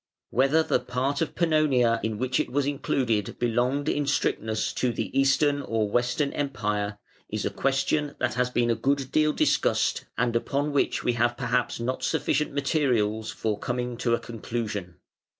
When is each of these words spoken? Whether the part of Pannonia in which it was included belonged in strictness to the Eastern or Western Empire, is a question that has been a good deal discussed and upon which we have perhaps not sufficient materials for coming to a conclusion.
Whether 0.31 0.63
the 0.63 0.79
part 0.79 1.21
of 1.21 1.35
Pannonia 1.35 1.99
in 2.01 2.17
which 2.17 2.39
it 2.39 2.51
was 2.51 2.65
included 2.65 3.37
belonged 3.37 3.87
in 3.87 4.07
strictness 4.07 4.73
to 4.73 4.91
the 4.91 5.15
Eastern 5.15 5.61
or 5.61 5.91
Western 5.91 6.33
Empire, 6.33 6.97
is 7.29 7.45
a 7.45 7.51
question 7.51 8.15
that 8.17 8.33
has 8.33 8.49
been 8.49 8.71
a 8.71 8.75
good 8.75 9.11
deal 9.11 9.31
discussed 9.31 10.05
and 10.17 10.35
upon 10.35 10.71
which 10.71 11.03
we 11.03 11.13
have 11.13 11.37
perhaps 11.37 11.79
not 11.79 12.01
sufficient 12.03 12.51
materials 12.51 13.29
for 13.31 13.59
coming 13.59 13.95
to 13.97 14.15
a 14.15 14.19
conclusion. 14.19 14.95